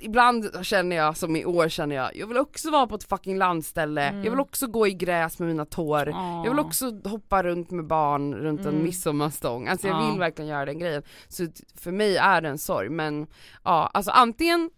ibland 0.00 0.50
känner 0.66 0.96
jag, 0.96 1.16
som 1.16 1.36
i 1.36 1.44
år 1.44 1.68
känner 1.68 1.96
jag, 1.96 2.16
jag 2.16 2.26
vill 2.26 2.36
också 2.38 2.70
vara 2.70 2.86
på 2.86 2.94
ett 2.94 3.04
fucking 3.08 3.38
landställe, 3.38 4.02
Mm. 4.08 4.24
jag 4.24 4.30
vill 4.30 4.40
också 4.40 4.66
gå 4.66 4.86
i 4.86 4.92
gräs 4.94 5.38
med 5.38 5.48
mina 5.48 5.64
tår, 5.64 6.08
Ja. 6.08 6.42
jag 6.44 6.50
vill 6.50 6.60
också 6.60 7.00
hoppa 7.04 7.42
runt 7.42 7.70
med 7.70 7.86
barn 7.86 8.34
runt 8.34 8.60
en 8.60 8.66
Mm. 8.66 8.82
midsommarstång, 8.82 9.68
alltså 9.68 9.86
jag 9.88 10.02
Ja. 10.02 10.10
vill 10.10 10.18
verkligen 10.18 10.48
göra 10.50 10.64
den 10.64 10.78
grejen. 10.78 11.02
Så 11.28 11.46
för 11.76 11.92
mig 11.92 12.16
är 12.16 12.40
det 12.40 12.48
en 12.48 12.58
sorg 12.58 12.88
men 12.88 13.26
ja, 13.64 13.90
alltså 13.94 14.10
antingen 14.10 14.70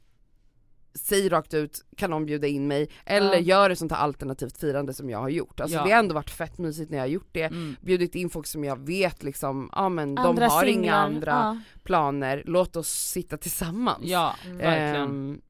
säg 0.94 1.32
rakt 1.32 1.54
ut, 1.54 1.84
kan 1.96 2.10
någon 2.10 2.26
bjuda 2.26 2.46
in 2.46 2.66
mig? 2.68 2.88
Eller 3.04 3.32
Ja. 3.34 3.38
gör 3.38 3.70
ett 3.70 3.78
sånt 3.78 3.92
här 3.92 3.98
alternativt 3.98 4.58
firande 4.58 4.94
som 4.94 5.10
jag 5.10 5.18
har 5.18 5.28
gjort. 5.28 5.60
Alltså 5.60 5.76
Ja. 5.78 5.84
det 5.84 5.90
har 5.90 5.98
ändå 5.98 6.14
varit 6.14 6.30
fett 6.30 6.58
mysigt 6.58 6.90
när 6.90 6.98
jag 6.98 7.02
har 7.02 7.08
gjort 7.08 7.28
det, 7.32 7.42
Mm. 7.44 7.76
bjudit 7.80 8.14
in 8.14 8.30
folk 8.30 8.46
som 8.46 8.64
jag 8.64 8.78
vet 8.78 9.22
liksom, 9.22 9.70
ja 9.72 9.88
men 9.88 10.14
de 10.14 10.26
Andra 10.26 10.48
har 10.48 10.64
inga 10.64 10.72
singlar. 10.72 10.96
andra 10.98 11.30
Ja. 11.30 11.58
planer, 11.82 12.42
låt 12.46 12.76
oss 12.76 12.88
sitta 12.88 13.36
tillsammans. 13.36 13.98
Ja, 14.02 14.34
Mm. 14.44 14.58
verkligen. 14.58 15.02
Ehm, 15.10 15.40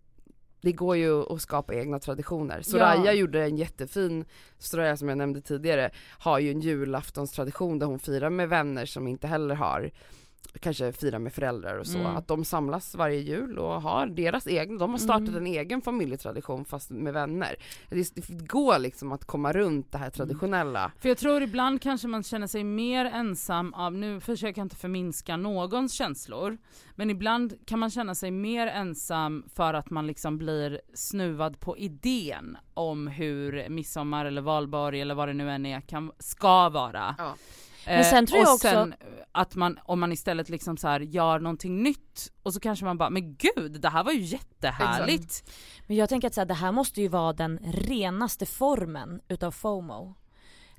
det 0.60 0.72
går 0.72 0.96
ju 0.96 1.32
att 1.32 1.42
skapa 1.42 1.74
egna 1.74 1.98
traditioner. 1.98 2.62
Soraya 2.62 3.04
Ja. 3.04 3.12
gjorde 3.12 3.44
en 3.44 3.56
jättefin, 3.56 4.24
Soraya 4.58 4.96
som 4.96 5.08
jag 5.08 5.18
nämnde 5.18 5.40
tidigare, 5.40 5.90
har 6.18 6.38
ju 6.38 6.50
en 6.50 6.60
julaftonstradition 6.60 7.78
där 7.78 7.86
hon 7.86 7.98
firar 7.98 8.30
med 8.30 8.48
vänner 8.48 8.86
som 8.86 9.08
inte 9.08 9.26
heller 9.26 9.54
har 9.54 9.90
kanske 10.60 10.92
firar 10.92 11.18
med 11.18 11.32
föräldrar 11.32 11.78
och 11.78 11.86
så, 11.86 11.98
Mm. 11.98 12.16
att 12.16 12.28
de 12.28 12.44
samlas 12.44 12.94
varje 12.94 13.20
jul 13.20 13.58
och 13.58 13.82
har 13.82 14.06
deras 14.06 14.46
egna, 14.46 14.78
de 14.78 14.90
har 14.90 14.98
startat 14.98 15.28
Mm. 15.28 15.36
en 15.36 15.46
egen 15.46 15.82
familjetradition 15.82 16.64
fast 16.64 16.90
med 16.90 17.12
vänner. 17.12 17.56
Det, 17.88 18.14
det 18.16 18.46
går 18.46 18.78
liksom 18.78 19.12
att 19.12 19.24
komma 19.24 19.52
runt 19.52 19.92
det 19.92 19.98
här 19.98 20.10
traditionella. 20.10 20.92
För 21.00 21.08
jag 21.08 21.18
tror 21.18 21.42
ibland 21.42 21.82
kanske 21.82 22.08
man 22.08 22.22
känner 22.22 22.46
sig 22.46 22.64
mer 22.64 23.04
ensam 23.04 23.74
av, 23.74 23.92
nu 23.92 24.20
försöker 24.20 24.60
jag 24.60 24.64
inte 24.64 24.76
förminska 24.76 25.36
någons 25.36 25.92
känslor, 25.92 26.58
men 26.94 27.10
ibland 27.10 27.66
kan 27.66 27.78
man 27.78 27.90
känna 27.90 28.14
sig 28.14 28.30
mer 28.30 28.66
ensam 28.66 29.44
för 29.54 29.74
att 29.74 29.90
man 29.90 30.06
liksom 30.06 30.38
blir 30.38 30.80
snuvad 30.94 31.60
på 31.60 31.78
idén 31.78 32.56
om 32.74 33.06
hur 33.06 33.68
midsommar 33.68 34.24
eller 34.26 34.42
valborg 34.42 35.00
eller 35.00 35.14
vad 35.14 35.28
det 35.28 35.34
nu 35.34 35.50
än 35.50 35.66
är 35.66 35.80
kan, 35.80 36.12
ska 36.18 36.68
vara. 36.68 37.14
Ja. 37.18 37.34
Men 37.86 38.04
sen 38.04 38.26
tror 38.26 38.40
jag 38.40 38.54
också- 38.54 38.68
sen 38.68 38.94
att 39.32 39.54
man, 39.54 39.78
om 39.84 40.00
man 40.00 40.12
istället 40.12 40.48
liksom 40.48 40.76
så 40.76 40.88
här 40.88 41.00
gör 41.00 41.38
någonting 41.38 41.82
nytt 41.82 42.32
och 42.42 42.54
så 42.54 42.60
kanske 42.60 42.84
man 42.84 42.98
bara, 42.98 43.10
men 43.10 43.36
gud 43.36 43.80
det 43.80 43.88
här 43.88 44.04
var 44.04 44.12
ju 44.12 44.20
jättehärligt. 44.20 45.50
Men 45.86 45.96
jag 45.96 46.08
tänker 46.08 46.28
att 46.28 46.34
så 46.34 46.40
här, 46.40 46.46
det 46.46 46.54
här 46.54 46.72
måste 46.72 47.00
ju 47.00 47.08
vara 47.08 47.32
den 47.32 47.58
renaste 47.72 48.46
formen 48.46 49.20
utav 49.28 49.50
FOMO. 49.50 50.14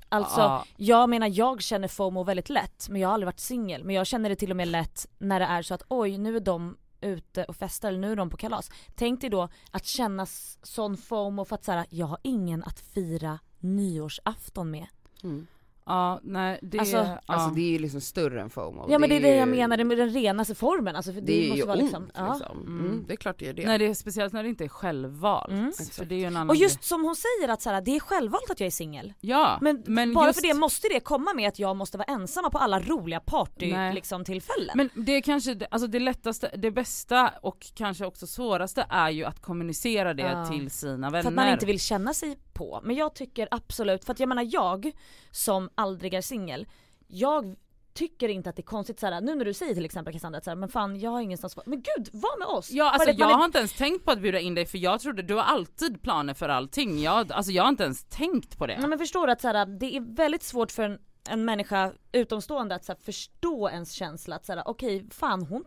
Alltså, 0.08 0.40
Ja. 0.40 0.64
jag 0.76 1.10
menar 1.10 1.26
jag 1.26 1.62
känner 1.62 1.88
FOMO 1.88 2.24
väldigt 2.24 2.48
lätt, 2.50 2.88
men 2.88 3.00
jag 3.00 3.08
har 3.08 3.14
aldrig 3.14 3.26
varit 3.26 3.40
singel. 3.40 3.84
Men 3.84 3.94
jag 3.94 4.06
känner 4.06 4.28
det 4.28 4.36
till 4.36 4.50
och 4.50 4.56
med 4.56 4.68
lätt 4.68 5.06
när 5.18 5.40
det 5.40 5.46
är 5.46 5.62
så 5.62 5.74
att 5.74 5.82
oj, 5.88 6.18
nu 6.18 6.36
är 6.36 6.40
de 6.40 6.76
ute 7.00 7.44
och 7.44 7.56
festar, 7.56 7.88
eller 7.88 7.98
nu 7.98 8.12
är 8.12 8.16
de 8.16 8.30
på 8.30 8.36
kalas. 8.36 8.70
Tänk 8.94 9.20
dig 9.20 9.30
då 9.30 9.48
att 9.70 9.86
känna 9.86 10.26
sån 10.62 10.96
FOMO 10.96 11.44
för 11.44 11.54
att 11.54 11.64
säga 11.64 11.86
jag 11.90 12.06
har 12.06 12.18
ingen 12.22 12.64
att 12.64 12.80
fira 12.80 13.38
nyårsafton 13.58 14.70
med. 14.70 14.86
Mm. 15.22 15.46
Ja, 15.86 16.20
nej 16.22 16.58
det, 16.62 16.78
Alltså- 16.78 16.96
ja. 16.96 17.18
Alltså 17.26 17.50
det 17.50 17.60
är 17.60 17.70
ju 17.70 17.78
liksom 17.78 18.00
större 18.00 18.40
än 18.40 18.50
FOMO. 18.50 18.86
Ja 18.88 18.98
men 18.98 19.08
det 19.10 19.16
är 19.16 19.20
det 19.20 19.28
jag 19.36 19.48
ju- 19.48 19.54
menar, 19.54 19.76
det 19.76 19.82
är 19.82 19.96
den 19.96 20.10
renaste 20.10 20.54
formen. 20.54 20.96
Alltså, 20.96 21.12
för 21.12 21.20
det, 21.20 21.26
Det 21.26 21.44
är 21.44 21.48
måste 21.48 21.60
ju 21.60 21.66
vara 21.66 21.76
ont 21.76 21.82
liksom, 21.82 22.10
ja. 22.14 22.32
liksom. 22.34 22.58
Mm. 22.60 22.80
Mm. 22.80 23.04
det 23.06 23.12
är 23.12 23.16
klart 23.16 23.38
det 23.38 23.48
är 23.48 23.52
det. 23.52 23.66
Nej 23.66 23.78
det 23.78 23.86
är 23.86 23.94
speciellt 23.94 24.32
när 24.32 24.42
det 24.42 24.48
inte 24.48 24.64
är 24.64 24.68
självvalt. 24.68 25.50
Mm. 25.52 25.72
För 25.92 26.04
det 26.04 26.14
är 26.14 26.18
ju 26.18 26.24
en 26.24 26.36
annan 26.36 26.48
Och 26.50 26.54
grej. 26.56 26.62
just 26.62 26.84
som 26.84 27.04
hon 27.04 27.16
säger 27.16 27.52
att 27.52 27.62
så 27.62 27.70
här, 27.70 27.80
det 27.80 27.96
är 27.96 28.00
självvalt 28.00 28.50
att 28.50 28.60
jag 28.60 28.66
är 28.66 28.70
singel. 28.70 29.12
Ja, 29.20 29.58
Men, 29.60 30.14
bara 30.14 30.26
just, 30.26 30.40
för 30.40 30.48
det 30.48 30.54
måste 30.54 30.88
det 30.88 31.00
komma 31.00 31.32
med 31.34 31.48
att 31.48 31.58
jag 31.58 31.76
måste 31.76 31.98
vara 31.98 32.06
ensamma 32.14 32.50
på 32.50 32.58
alla 32.58 32.80
roliga 32.80 33.20
party 33.20 33.72
Nej. 33.72 33.94
liksom, 33.94 34.24
tillfällen. 34.24 34.70
Men 34.74 34.90
det 34.94 35.12
är 35.12 35.20
kanske, 35.20 35.54
det- 35.54 35.66
alltså 35.70 35.86
det 35.86 35.98
lättaste, 36.00 36.50
det 36.56 36.70
bästa 36.70 37.30
och 37.42 37.66
kanske 37.74 38.06
också 38.06 38.26
svåraste 38.26 38.86
är 38.90 39.10
ju 39.10 39.24
att 39.24 39.42
kommunicera 39.42 40.14
det 40.14 40.22
Ja. 40.22 40.46
till 40.46 40.70
sina 40.70 41.10
vänner. 41.10 41.22
För 41.22 41.28
att 41.28 41.34
man 41.34 41.48
inte 41.48 41.66
vill 41.66 41.80
känna 41.80 42.14
sig 42.14 42.38
på. 42.54 42.80
Men 42.84 42.96
jag 42.96 43.14
tycker 43.14 43.48
absolut, 43.50 44.04
för 44.04 44.12
att 44.12 44.20
jag 44.20 44.28
menar 44.28 44.46
jag 44.50 44.92
som 45.30 45.70
aldrig 45.74 46.14
är 46.14 46.20
singel, 46.20 46.66
jag 47.06 47.56
tycker 47.94 48.28
inte 48.28 48.50
att 48.50 48.56
det 48.56 48.60
är 48.60 48.64
konstigt 48.64 49.00
såhär, 49.00 49.20
nu 49.20 49.34
när 49.34 49.44
du 49.44 49.54
säger 49.54 49.74
till 49.74 49.84
exempel 49.84 50.12
Cassandra 50.12 50.38
att 50.38 50.44
såhär, 50.44 50.56
men 50.56 50.68
fan 50.68 51.00
jag 51.00 51.10
har 51.10 51.20
ingenstans. 51.20 51.56
Men 51.66 51.82
gud, 51.82 52.08
var 52.12 52.38
med 52.38 52.48
oss! 52.48 52.70
Ja 52.70 52.90
alltså 52.90 53.10
jag 53.10 53.30
är- 53.30 53.34
har 53.34 53.44
inte 53.44 53.58
ens 53.58 53.72
tänkt 53.72 54.04
på 54.04 54.10
att 54.10 54.20
bjuda 54.20 54.38
in 54.40 54.54
dig 54.54 54.66
för 54.66 54.78
jag 54.78 55.00
trodde, 55.00 55.22
du 55.22 55.34
har 55.34 55.42
alltid 55.42 56.02
planer 56.02 56.34
för 56.34 56.48
allting. 56.48 57.02
Jag, 57.02 57.32
alltså 57.32 57.52
jag 57.52 57.62
har 57.62 57.68
inte 57.68 57.84
ens 57.84 58.04
tänkt 58.04 58.58
på 58.58 58.66
det. 58.66 58.78
Nej, 58.78 58.88
men 58.88 58.98
förstår 58.98 59.26
du 59.26 59.32
att 59.32 59.40
såhär, 59.40 59.66
det 59.66 59.96
är 59.96 60.00
väldigt 60.16 60.42
svårt 60.42 60.72
för 60.72 60.82
en, 60.82 60.98
en 61.28 61.44
människa 61.44 61.92
utomstående 62.12 62.74
att 62.74 62.84
såhär, 62.84 62.98
förstå 63.00 63.68
ens 63.70 63.92
känsla 63.92 64.36
att 64.36 64.46
såhär, 64.46 64.62
okej 64.68 65.06
fan 65.10 65.42
hon, 65.46 65.64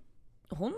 hon 0.49 0.73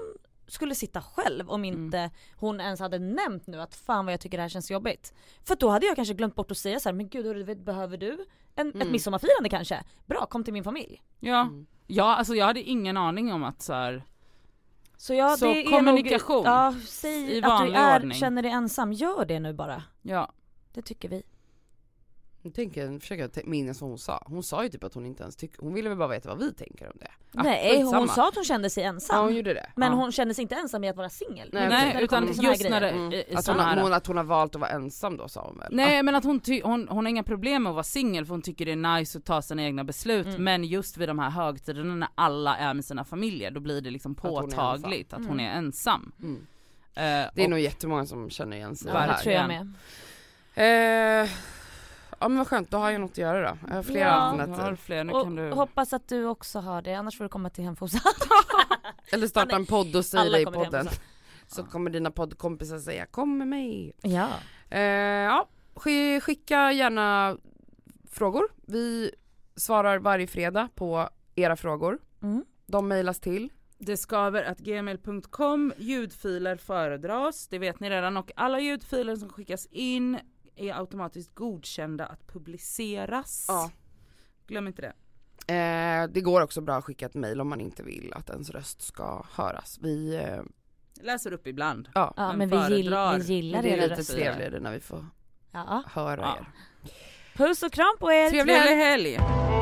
skulle 0.50 0.76
sitta 0.76 1.02
själv 1.02 1.50
om 1.50 1.64
Mm. 1.64 1.84
inte 1.84 2.12
hon 2.36 2.62
ens 2.62 2.80
hade 2.80 3.00
nämnt 3.00 3.48
nu 3.48 3.62
att 3.62 3.76
fan 3.76 4.06
vad 4.06 4.14
jag 4.14 4.20
tycker 4.22 4.38
det 4.38 4.42
här 4.42 4.50
känns 4.50 4.72
jobbigt. 4.72 5.14
För 5.44 5.56
då 5.56 5.70
hade 5.70 5.86
jag 5.86 5.96
kanske 5.96 6.14
glömt 6.14 6.36
bort 6.36 6.52
att 6.52 6.58
säga 6.58 6.80
såhär, 6.80 6.94
men 6.94 7.10
gud 7.10 7.26
hörru, 7.26 7.56
behöver 7.56 7.98
du 7.98 8.26
en, 8.56 8.68
ett 8.70 8.76
Mm. 8.76 8.92
midsommarfirande 8.92 9.50
kanske? 9.50 9.84
Bra, 10.06 10.26
kom 10.26 10.44
till 10.44 10.54
min 10.54 10.64
familj. 10.64 11.02
Ja, 11.20 11.42
Mm. 11.42 11.66
ja 11.88 12.16
alltså 12.16 12.36
jag 12.36 12.46
hade 12.46 12.62
ingen 12.64 12.98
aning 12.98 13.34
om 13.34 13.44
att 13.44 13.62
så 13.62 13.74
här, 13.74 14.04
Så 14.98 15.14
ja, 15.14 15.38
Så 15.38 15.46
det 15.46 15.52
är 15.66 15.72
kommunikation 15.72 16.36
Nog, 16.36 16.46
ja, 16.46 16.76
säg 16.88 17.12
i 17.22 17.38
att 17.38 17.44
du 17.44 17.50
vanlig 17.50 17.76
är, 17.76 17.96
ordning. 18.00 18.18
känner 18.18 18.42
dig 18.42 18.52
ensam, 18.52 18.94
gör 18.94 19.26
det 19.26 19.40
nu 19.40 19.54
bara. 19.54 19.84
ja. 20.02 20.32
Det 20.74 20.82
tycker 20.82 21.10
vi. 21.10 21.24
Jag 22.42 22.54
tänker, 22.54 23.00
försöka 23.00 23.28
t- 23.28 23.42
minnas 23.46 23.82
vad 23.82 23.90
hon 23.90 24.00
sa. 24.00 24.24
Hon 24.26 24.44
sa 24.44 24.64
ju 24.64 24.70
typ 24.70 24.84
att 24.84 24.94
hon 24.94 25.06
inte 25.06 25.24
ens 25.24 25.36
tycker, 25.36 25.62
hon 25.62 25.74
ville 25.74 25.90
väl 25.90 25.98
bara 25.98 26.08
veta 26.08 26.30
vad 26.30 26.40
vi 26.40 26.54
tänker 26.54 26.86
om 26.88 26.94
det. 27.00 27.08
Ah, 27.34 27.44
Nej, 27.44 27.72
skitsamma. 27.78 27.98
hon 28.00 28.08
sa 28.08 28.28
att 28.28 28.36
hon 28.36 28.44
kände 28.44 28.70
sig 28.70 28.84
ensam. 28.84 29.16
Ja 29.18 29.24
hon 29.24 29.36
gjorde 29.36 29.54
det. 29.54 29.72
Men 29.76 29.92
ja. 29.92 29.98
hon 29.98 30.12
kände 30.12 30.34
sig 30.34 30.42
inte 30.42 30.56
ensam 30.56 30.84
i 30.84 30.90
att 30.90 30.96
vara 30.96 31.10
singel. 31.10 31.50
Nej, 31.54 31.70
Nej, 31.70 32.04
utan 32.04 32.28
här 32.28 32.44
just 32.44 32.70
när 32.70 32.82
det. 32.82 32.90
Mm. 32.90 33.14
Att, 33.36 33.48
hon 33.48 33.60
här, 33.60 33.82
hon, 33.82 33.94
att 33.94 34.08
hon 34.08 34.18
har 34.18 34.24
valt 34.24 34.56
att 34.56 34.62
vara 34.62 34.72
ensam 34.72 35.18
då 35.18 35.28
sa 35.28 35.46
hon 35.48 35.58
väl? 35.58 35.68
Nej 35.72 36.04
men 36.04 36.16
att 36.16 36.24
hon, 36.24 36.40
ty, 36.40 36.62
hon, 36.64 36.88
hon 36.90 37.06
har 37.06 37.10
inga 37.10 37.24
problem 37.24 37.64
med 37.64 37.70
att 37.70 37.76
vara 37.76 37.84
singel 37.84 38.26
för 38.26 38.34
hon 38.34 38.42
tycker 38.42 38.66
det 38.66 38.72
är 38.72 38.98
nice 38.98 39.18
att 39.18 39.26
ta 39.26 39.42
sina 39.42 39.64
egna 39.64 39.84
beslut 39.84 40.28
Mm. 40.28 40.44
men 40.44 40.64
just 40.64 40.98
vid 40.98 41.10
de 41.10 41.20
här 41.20 41.30
högtiderna 41.30 41.96
när 41.96 42.10
alla 42.16 42.58
är 42.58 42.74
med 42.74 42.86
sina 42.86 43.04
familjer 43.06 43.52
då 43.52 43.60
blir 43.60 43.82
det 43.82 43.90
liksom 43.90 44.16
hon 44.22 44.38
är 44.38 44.42
påtagligt 44.42 45.14
att 45.14 45.26
hon 45.26 45.40
är 45.40 45.52
Mm. 45.52 45.66
ensam. 45.66 46.12
Mm. 46.20 46.36
Eh, 46.36 47.02
Det 47.36 47.42
är 47.42 47.44
och- 47.44 47.50
nog 47.50 47.60
jättemånga 47.60 48.06
som 48.06 48.30
känner 48.30 48.58
igen 48.58 48.76
sig 48.76 48.92
Ja, 48.94 49.00
det 49.00 49.06
det 49.08 49.12
här. 49.14 49.22
tror 49.22 49.34
jag 49.34 49.50
igen. 49.52 49.76
med. 50.56 51.24
Eh, 51.24 51.30
ja 52.20 52.28
men 52.28 52.38
vad 52.38 52.48
skönt, 52.48 52.72
då 52.72 52.78
har 52.78 52.92
jag 52.92 53.02
något 53.02 53.12
att 53.12 53.18
göra 53.18 53.50
då. 53.52 53.58
Jag 53.68 53.76
har 53.76 53.84
flera 53.84 54.06
Ja. 54.08 54.14
Alternativ. 54.14 54.64
har 54.64 54.76
fler, 54.76 55.04
nu 55.04 55.14
Och 55.14 55.24
kan 55.24 55.36
du... 55.36 55.52
hoppas 55.52 55.94
att 55.94 56.08
du 56.08 56.26
också 56.26 56.60
har 56.60 56.82
det, 56.82 56.94
annars 56.94 57.18
får 57.18 57.24
du 57.26 57.30
komma 57.30 57.50
till 57.50 57.64
Hemfosa. 57.64 58.00
Eller 59.12 59.28
starta 59.28 59.56
en 59.56 59.66
podd 59.66 59.96
och 59.96 60.06
säga 60.06 60.22
Alla 60.22 60.32
det 60.38 60.42
i 60.42 60.46
podden. 60.46 60.88
Så 61.48 61.64
kommer 61.64 61.90
dina 61.90 62.12
poddkompisar 62.12 62.80
säga 62.80 63.06
kom 63.06 63.38
med 63.38 63.48
mig. 63.48 63.94
Ja. 64.02 64.28
Eh, 64.70 64.80
ja, 64.82 65.48
sk- 65.76 66.20
skicka 66.20 66.72
gärna 66.72 67.38
frågor. 68.12 68.44
Vi 68.68 69.12
svarar 69.56 70.00
varje 70.00 70.28
fredag 70.28 70.70
på 70.76 71.10
era 71.36 71.56
frågor. 71.56 72.00
Mm. 72.22 72.46
De 72.66 72.88
mejlas 72.88 73.20
till. 73.20 73.50
Det 73.78 73.98
skaver 73.98 74.44
att 74.44 74.58
gmail.com, 74.60 75.74
ljudfiler 75.78 76.56
föredras, 76.56 77.48
det 77.48 77.60
vet 77.60 77.80
ni 77.80 77.90
redan 77.90 78.18
och 78.18 78.32
alla 78.36 78.60
ljudfiler 78.60 79.16
som 79.16 79.30
skickas 79.30 79.66
in 79.72 80.20
är 80.62 80.80
automatiskt 80.80 81.36
godkända 81.36 82.06
att 82.06 82.28
publiceras. 82.28 83.46
Ja. 83.48 83.72
Glöm 84.48 84.68
inte 84.68 84.82
det. 84.82 84.94
Eh, 85.54 86.08
det 86.08 86.22
går 86.22 86.42
också 86.42 86.62
bra 86.62 86.76
att 86.76 86.84
skicka 86.86 87.06
ett 87.06 87.14
mejl 87.14 87.42
om 87.42 87.50
man 87.50 87.62
inte 87.62 87.84
vill 87.84 88.14
att 88.16 88.30
ens 88.30 88.50
röst 88.50 88.82
ska 88.82 89.26
höras. 89.32 89.78
Vi, 89.82 90.16
eh, 90.16 90.42
Läser 91.02 91.34
upp 91.34 91.48
ibland. 91.48 91.90
ja, 91.94 92.14
Ja 92.18 92.28
Men 92.34 92.38
men, 92.38 92.50
vi, 92.50 92.56
gill, 92.76 92.96
vi 93.28 93.34
gillar 93.34 93.62
det 93.62 93.70
är 93.70 93.78
era 93.78 93.82
lite 93.82 93.96
röster. 94.02 94.14
trevligare 94.14 94.60
när 94.60 94.72
vi 94.72 94.80
får 94.80 95.06
Ja. 95.52 95.84
höra 95.88 96.22
Ja. 96.22 96.38
er. 96.40 96.48
Puss 97.38 97.64
och 97.64 97.72
kram 97.72 97.96
på 98.00 98.12
er! 98.12 98.30
Trevlig 98.30 98.54
helg. 98.54 98.68
Trevlig 98.68 98.86
helg! 98.86 99.59